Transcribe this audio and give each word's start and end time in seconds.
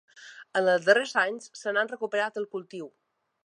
En 0.61 0.69
els 0.75 0.87
darrers 0.87 1.13
anys 1.25 1.51
se 1.61 1.75
n’ha 1.77 1.85
recuperat 1.95 2.41
el 2.43 2.49
cultiu. 2.57 2.93